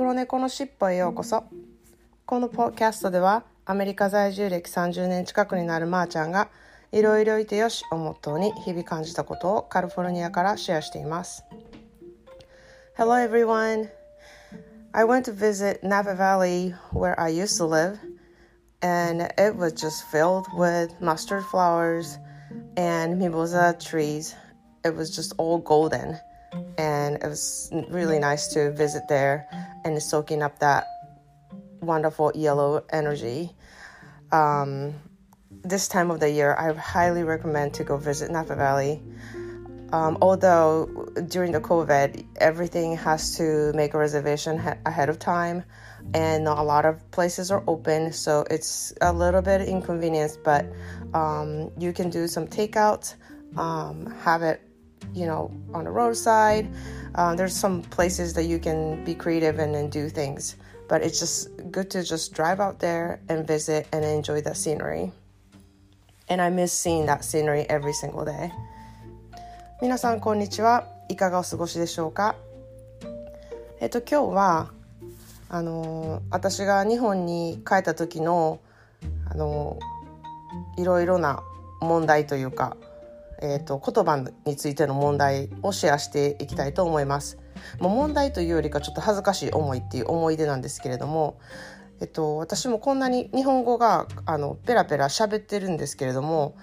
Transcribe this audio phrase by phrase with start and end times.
[0.00, 1.44] 黒猫のしっぽへようこそ
[2.24, 6.48] このポッキャストではアメリカ在住歴30年近くになるまーちゃんが
[6.90, 11.44] いろいろいてよしをモットーに日々感じたことをカリフォルニアからシェアしています
[12.96, 13.90] Hello everyone
[14.92, 17.98] I went to visit Napa Valley where I used to live
[18.80, 22.18] and it was just filled with mustard flowers
[22.78, 24.34] and mimosa trees
[24.82, 26.18] it was just all golden
[26.78, 29.46] and it was really nice to visit there
[29.84, 30.86] and soaking up that
[31.80, 33.50] wonderful yellow energy.
[34.32, 34.94] Um,
[35.62, 39.02] this time of the year, I highly recommend to go visit Napa Valley.
[39.92, 45.64] Um, although during the COVID, everything has to make a reservation ha- ahead of time,
[46.14, 50.36] and not a lot of places are open, so it's a little bit inconvenience.
[50.36, 50.66] But
[51.12, 53.14] um, you can do some takeout,
[53.56, 54.62] um, have it
[55.13, 56.67] you know, on the roadside.
[57.15, 60.57] Uh, there's some places that you can be creative and, and do things,
[60.89, 65.11] but it's just good to just drive out there and visit and enjoy the scenery.
[66.27, 68.51] And I miss seeing that scenery every single day.
[69.81, 70.87] 皆さんこんにちは。
[71.09, 72.35] いかがお過ごしでしょうか。
[73.79, 74.71] えっと今日は
[75.49, 78.59] あの私が日本に帰った時の
[79.29, 79.77] あの
[80.77, 81.43] いろいろな
[81.81, 82.77] 問題というか
[83.40, 87.38] えーと、言葉についての問題をシェアしていきたいと思います。
[87.78, 91.38] もう問題というよりかちょっと恥ずかしい思いっていう思い出なんですけれども、
[92.00, 96.56] えっと、私もこんなに日本語があのペラペラ喋ってるんですけれども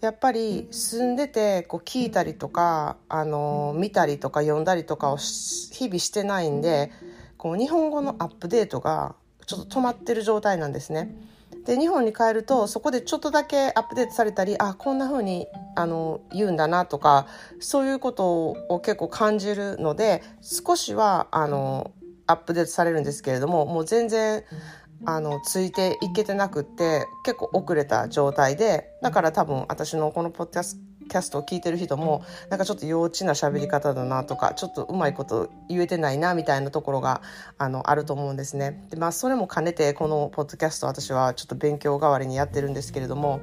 [0.00, 6.90] やっぱり住んでてこう聞いたりとかあの見たりとか読んだりとかを日々してないんで
[7.36, 9.14] こう日本語のアップデートが
[9.46, 11.14] ちょっと止まってる状態なんですね。
[11.68, 17.26] で日本に帰るとそこでちょっとだけアップデートされたりあこんな風にあに言うんだなとか
[17.60, 21.92] そういうことを結構感じるので少しはあの
[22.26, 24.44] アップデートされるんですけれどももう全然
[25.04, 37.22] あのついていけてなくって結構遅れた状態でだから多分私のこのポッドキャストキャストを聞いてる人もなんかちょっと幼稚な喋り方だなとかちょっとうまいこと言えてないなみたいなところが
[37.56, 38.84] あのあると思うんですね。
[38.90, 43.40] でまあそれも兼ねてこのポッドキャスト私はちょっと勉強代わりにやってるんですけれども。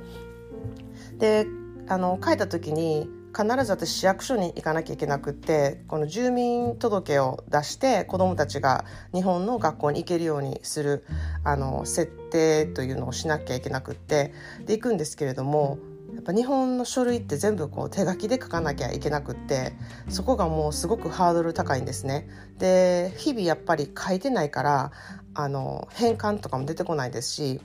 [1.18, 1.46] で
[1.88, 11.06] あの書いた時に必ず私市役所に行かなきゃいけなくってこの住民届を出して子どもたちが日本の学校に行けるようにする
[11.44, 14.34] あの設定というのをしなきゃいけなくって
[14.66, 15.78] で行くんですけれども
[16.16, 19.74] やっぱ日本の書類って全部こう手書きで書かなきゃいけなくって
[20.10, 22.28] そこがもうすごくハードル高いんですね。
[22.58, 24.92] で日々やっぱり書いてないから
[25.34, 27.62] あの変換とかも出てこないですし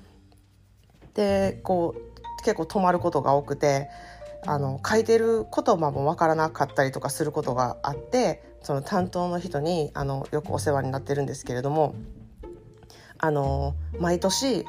[1.15, 3.89] でこう結構止まることが多くて
[4.47, 11.95] あの書いてる言葉もわからなかったりとかすることがあってその担当の人にあのよくお世話になってるんですけれども
[13.19, 14.65] あの毎年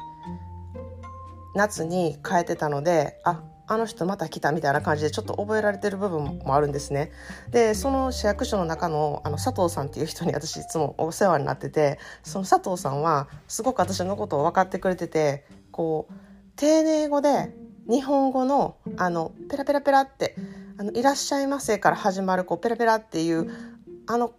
[1.54, 7.10] 夏に変えてたのでああの人また来たみたいな感じでちょっと覚えられてる部分もあるんですね。
[7.50, 16.14] でその市役所の中のあの佐藤さんっていう人に私いつもお世話になっててその佐藤さんはすごく私のことを分かってくれててこう
[16.56, 17.56] 丁寧語で
[17.88, 20.36] 日本語のあのペラペラペラって
[20.76, 23.50] 「あのいらっしゃいませ」から始まるこうペラペラっていう
[24.06, 24.32] あの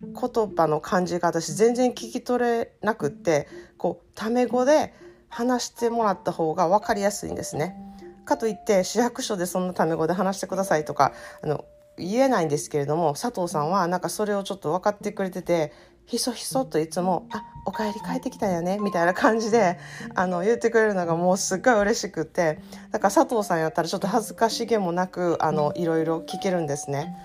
[0.00, 3.48] 言葉の感じが私全然聞き取れなくって
[3.78, 4.94] こうタメ語で
[5.28, 7.85] 話してもらった方が分かりやすいんですね。
[8.26, 11.64] かといって市役所でそんなタメ語で話してくださいとかあの
[11.96, 15.72] 言えないんですけれども佐藤さんはなんかそれをちょっと分かってくれてて
[16.04, 19.78] ひそひそといつも「あお帰り帰ってきたよね」みたいな感じで
[20.14, 22.60] あの言ってくれるのがもうすっごい嬉しくって
[22.92, 27.16] だから佐藤さんやったらちょっと恥ずかしげもなくあのいろいろ聞けるんですね。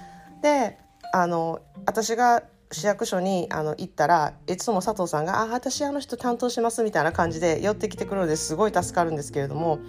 [0.42, 0.80] で
[1.14, 9.80] あの私が市役所にあの行ったらいつも佐藤さんが「あ私あの人担当します」みたいな感じで寄ってきてくるのですごい助かるんですけれども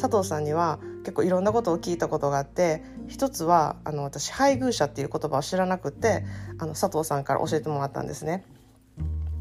[0.00, 6.24] 佐藤さんには結構いろんなことを聞いたことがあって一つはあの私配偶者っていう言葉を知らなくて
[6.58, 8.44] あの佐藤さんから教えてもらったんですね。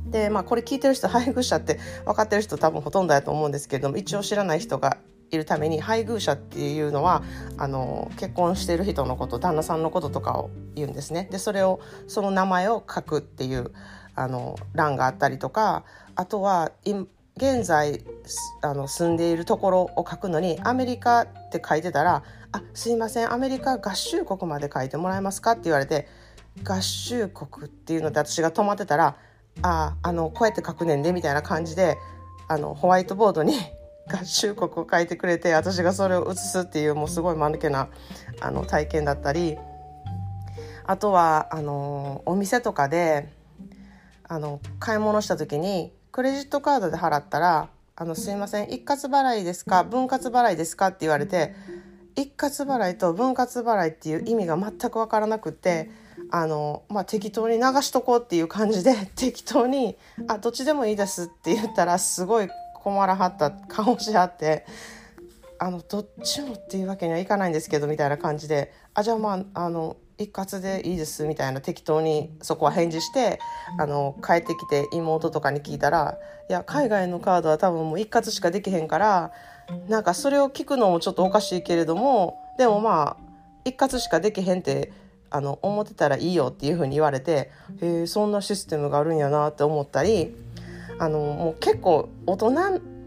[0.06, 4.98] でまあこれ聞いてる人配偶者って分かってる人多分ほとんどだと思うんですけれども一応知らない人が
[5.32, 7.24] いるために配偶者っていうのは
[7.58, 11.28] あの結婚してる人のこと旦那さんのこととかを言うんですね。
[11.32, 13.72] でそれをその名前を書くっていう
[14.16, 15.84] あの欄があったりとか
[16.16, 16.72] あとは
[17.38, 18.04] 現在
[18.62, 26.08] あの住んでいるところを書くのにアメリカって書いてたら「あすいませんアメリカ合衆国まで書いてもらえますか?」って言われて
[26.64, 29.16] 合衆国っていうので私が止まってたら
[29.64, 31.98] 「ああのこうやって書くねんで」みたいな感じで
[32.50, 33.54] あのホワイトボードに
[34.12, 37.88] 合衆国を書いてくれて私がそれを写すっていうもうすごい間抜けな
[38.40, 39.58] あの体験だったり
[40.86, 43.30] あとはあのお店とかで
[44.24, 51.54] あの買い物した時にクレジットカードで払ったら「あのすいません一括払いですか分割払いですか?」って言われて
[52.16, 55.90] 一括払いと分割払いっていう意味が全く分からなくて
[56.30, 59.98] あの、まあ、適当に流しとこうっていう感じで適当に
[60.28, 62.50] 「あどっちでもいいです」って言ったらすごい
[62.84, 64.66] 困らはった顔しはって
[65.60, 73.40] あのどっちもっていうわけにはいかないんですけどみたいな感じで「あじゃあまああの一括でいいです」みたいな適当にそこは返事して
[73.78, 76.18] あの帰ってきて妹とかに聞いたら
[76.50, 79.32] 「いや海外のカードは多分もう一括しかできへんから
[79.88, 83.32] なんかそれを聞くのもちょっとおかしいけれどもでもまあ
[83.64, 84.92] 一括しかできへんって
[85.30, 87.52] あの思ってたらいいよっていうふうに言われて
[87.82, 90.36] へえそんなシステムがあるんやなって思ったり
[91.02, 92.52] あのもう結構大人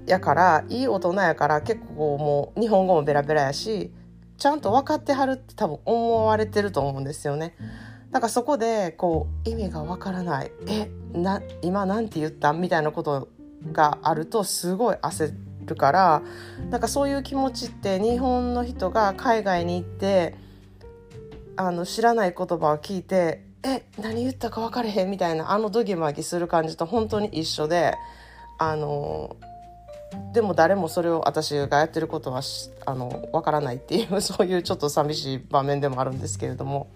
[0.07, 3.93] やからいい大人やから結構もう日本語もベラベラやし
[4.37, 7.55] ちゃんと分かってはるって多分思われてると思うんですよね。
[8.11, 12.53] だからそこでこう意味がわからないえな今なんて言った？
[12.53, 13.29] みたいなこと
[13.73, 15.33] があるとすごい焦
[15.65, 16.23] るから
[16.71, 20.35] なんかそういう気持ちって日本の人が海外に行って
[21.55, 27.95] あの知らない言葉を聞いてえ何言ったか分かれへんみたいなあのドギマギする感じと本当に一緒で
[28.59, 29.37] あの
[30.33, 32.43] でも誰もそれを私がやってることは
[32.87, 36.89] あの分からないっていう そういうちょっと寂しい場面でもあるんですけれども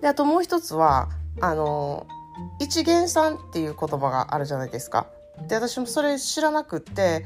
[0.00, 1.08] であともう一つは
[1.40, 2.06] あの
[2.58, 5.06] 一元さんっていう言葉があるじゃないですか。
[5.48, 7.24] で私もそれ知らなくって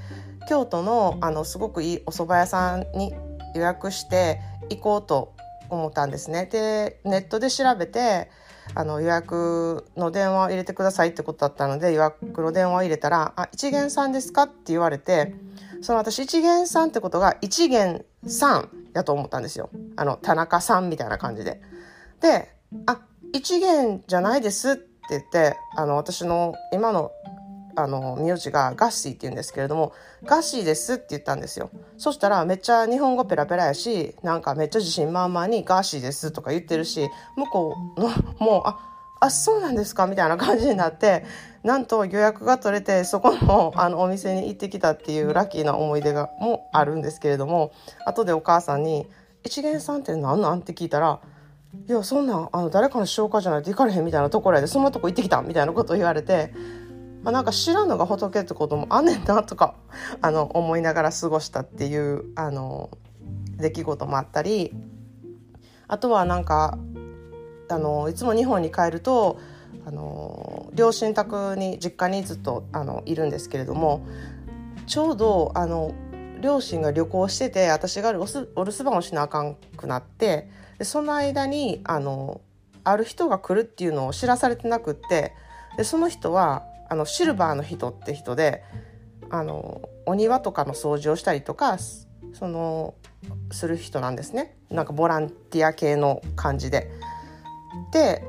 [0.48, 3.12] 京都のあのすごくいいお蕎麦屋さんに
[3.54, 4.40] 予約して
[4.70, 5.33] 行こうと
[5.70, 6.46] 思ったんですね。
[6.46, 8.30] でネットで調べて
[8.74, 15.34] あの予約の電話を入れてくださいってことだったので予約の電話を入れたら「あ一元さんですか?」って言われて
[15.82, 19.70] その私一元さんってことが一元さんやと思ったんですよ。
[19.96, 21.60] あの田中さんみたいな感じで。
[22.20, 22.54] で
[22.86, 23.00] 「あ
[23.32, 27.10] 一元じゃないです」って言ってあの私の今の
[27.76, 29.92] あの名字がガッシーって言うんですけれども
[30.24, 38.90] ガッシーですって言ったんですよそしたらめっちゃ日本語ペラペラやしなんかめっちゃ自信満々にガッシーですとか言ってるし向こうのもうあ
[39.20, 41.24] あそうなんですかみたいな感じになって
[41.62, 47.72] なんと予約が取れてそこのあのお店に行ってきたっていうラッキーな思い出がもあるんですけれども
[48.04, 49.06] 後でお母さんに
[49.42, 51.20] 「一元さんって何なん?」って聞いたら
[51.88, 56.52] 「いやそんなんあの誰かの紹介じゃないと行かれへんみたいなところやでそんなとこ行ってきた」みたいなことを言われて
[57.24, 59.74] まあ、なんか知らんのが仏ってこともあんねんなとか
[60.20, 62.90] あの思いながら過ごしたっていうあの
[63.56, 64.72] 出来事もあったり
[65.88, 66.78] あとはなんか
[67.68, 69.38] あのいつも日本に帰ると
[69.86, 74.06] あの両親宅に実家にずっとあのいるんですけれども
[74.86, 75.92] ちょうどあの
[76.40, 82.42] 両親が旅行してて私がお留守番をしなあかんくなってでその間にあの
[82.82, 85.32] ある人が来るっていうのを知らされてなくって
[85.78, 88.62] でその人はあのシルバーの人って人で
[89.30, 91.78] あのお庭とかの掃除をしたりとか
[92.32, 92.94] その
[93.50, 96.90] する人なんですねなんかボランティア系の感じで。
[97.92, 98.24] で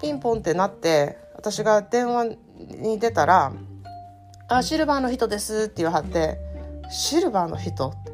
[0.00, 3.52] ピンポンってなって私が電話に出たら
[4.48, 6.38] 「あシルバーの人です」って言わはって
[6.90, 8.12] 「シルバーの人?」って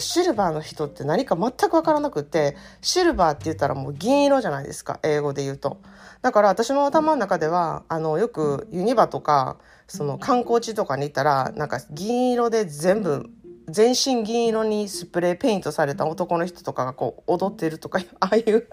[0.00, 5.78] シルバーの人って何か全く分からなくてシルバーって言ったらもう銀色じゃないですか英語で言うと。
[6.22, 13.28] だから私の頭の中ではあのよくユニバとかその観光地とかに行ったらなんか銀色で全部
[13.68, 18.68] 全身銀色にスプレーペイントされた男の人とかがこう踊ってるとか ああいう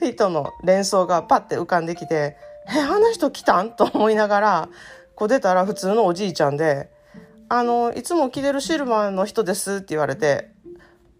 [0.00, 2.36] 人の連想がパッて浮かんできて
[2.68, 4.68] 「えあんな人来たん?」と思いながら
[5.14, 6.90] こう出たら普通のおじいちゃんで
[7.48, 10.50] 「あのいつも着てるシルバーの人です」って言われて「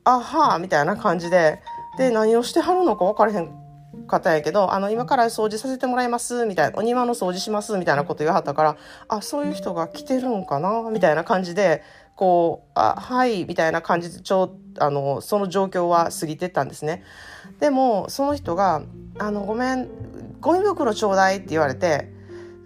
[0.04, 1.60] あはあ」みたいな感じで
[1.98, 3.64] で何をしてはるのか分からへん
[4.06, 8.76] 方やけど、あの、今から掃除させてもらいます、みたいな、お庭の掃除します、みたいなこと言わはったから、
[9.08, 11.82] あ、そういう人が来てるんかな、みたいな感じで、
[12.16, 17.02] こう、あ、はい、みたいな感じで、ちょ、あの、その状況は過ぎてったんですね。
[17.60, 18.82] でも、その人が、
[19.18, 19.88] あの、ごめん、
[20.40, 22.12] ゴミ袋ちょうだいって言われて、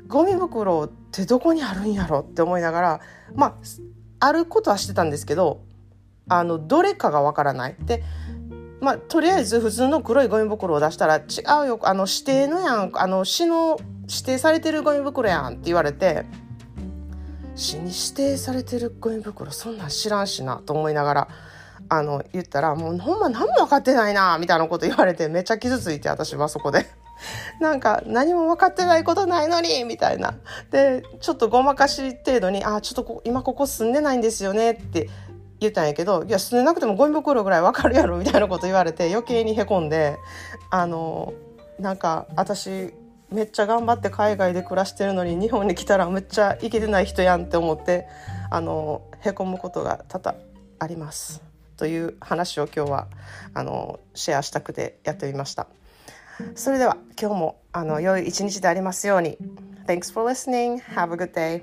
[0.08, 3.00] ゴミ袋ってどこにあるんやろって思いながら、
[3.34, 3.54] まあ、
[4.20, 5.60] あることはしてたんですけど、
[6.28, 7.76] あの、どれかがわからない。
[7.80, 8.02] で、
[8.80, 16.26] まあ、とりあえず普通の黒いゴミ袋を出したら「違うよあの指定のやんあの市の指定されてるゴミ袋やん」って言われて
[17.56, 21.28] 市に指定されてるゴミ袋そんなん知らんしなと思いながら
[21.88, 26.86] あの言ったら「もうほんま何も分かってないな」みたいなこと言われてめっちゃ傷ついて私はそこで。
[27.60, 30.34] なんか何も分かってないことないのにみたいな。
[30.70, 35.10] でちょっとごまかし程度に「あちょっと今ここ住んでないんですよね」って
[35.60, 40.18] 言ったんやけどいや捨てなくてもゴミ袋ぐらいわかるやろみたいなこと言われて余計にへこんで
[40.70, 41.34] あの
[41.78, 42.92] なんか私
[43.30, 48.06] めっちゃ頑張って海外で暮らしてるのに日本に来たらめっちゃイケてない人やんって思って
[48.50, 50.38] あのへこむことが多々
[50.78, 51.42] あります
[51.76, 53.08] という話を今日は
[53.54, 55.66] あのシェアしたくてやってみました
[56.54, 59.38] それでは今日もあの良い一日でありますように
[59.88, 60.82] Thanks for listening.
[60.82, 61.62] Have a good day.